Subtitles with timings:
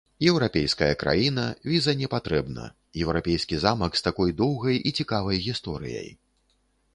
[0.29, 2.63] Еўрапейская краіна, віза не патрэбна,
[3.03, 6.11] еўрапейскі замак з такой доўгай і цікавай гісторыяй.